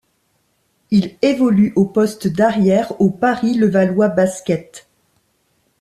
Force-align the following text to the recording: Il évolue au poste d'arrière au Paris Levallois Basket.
Il 0.89 1.15
évolue 1.21 1.73
au 1.75 1.85
poste 1.85 2.27
d'arrière 2.27 2.99
au 2.99 3.11
Paris 3.11 3.53
Levallois 3.53 4.07
Basket. 4.09 4.87